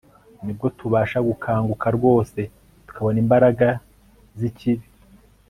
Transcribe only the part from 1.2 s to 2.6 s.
gukanguka rwose